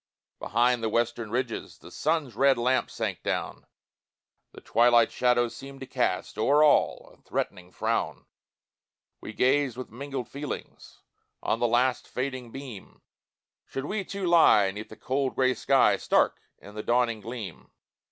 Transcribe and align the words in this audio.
Behind 0.39 0.81
the 0.81 0.89
western 0.89 1.29
ridges 1.29 1.77
The 1.77 1.91
sun's 1.91 2.33
red 2.33 2.57
lamp 2.57 2.89
sank 2.89 3.21
down, 3.21 3.67
The 4.51 4.59
twilight 4.59 5.11
shadows 5.11 5.55
seemed 5.55 5.79
to 5.81 5.85
cast 5.85 6.39
O'er 6.39 6.63
all 6.63 7.11
a 7.13 7.21
threatening 7.21 7.71
frown; 7.71 8.25
We 9.19 9.31
gazed 9.31 9.77
with 9.77 9.91
mingled 9.91 10.27
feelings 10.27 11.03
On 11.43 11.59
the 11.59 11.67
last 11.67 12.07
fading 12.07 12.49
beam, 12.51 13.03
Should 13.67 13.85
we, 13.85 14.03
too, 14.03 14.25
lie 14.25 14.71
'neath 14.71 14.89
the 14.89 14.95
cold 14.95 15.35
grey 15.35 15.53
sky, 15.53 15.97
Stark 15.97 16.41
in 16.57 16.73
the 16.73 16.81
dawning 16.81 17.21
gleam? 17.21 17.69